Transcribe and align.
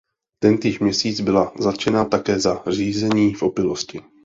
Tentýž 0.39 0.79
měsíc 0.79 1.19
byla 1.21 1.51
zatčena 1.59 2.05
také 2.05 2.39
za 2.39 2.63
řízení 2.69 3.33
v 3.33 3.43
opilosti. 3.43 4.01